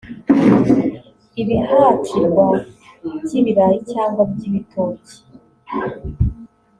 [1.41, 2.45] ibihatirwa
[3.23, 5.15] by’ibirayi cyangwa by’ibitoki